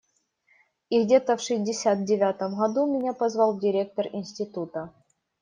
И 0.89 1.03
где-то 1.03 1.37
в 1.37 1.41
шестьдесят 1.41 2.05
девятом 2.05 2.55
году 2.57 2.87
меня 2.91 3.13
позвал 3.13 3.59
директор 3.59 4.07
института. 4.07 4.91